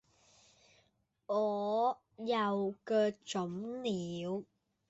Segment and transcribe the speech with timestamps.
[1.27, 4.43] 我又腳腫了